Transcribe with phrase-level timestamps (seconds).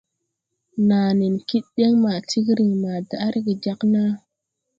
[0.87, 4.11] Naa nen kid den maa tigrin maa daʼ rege jāg naa.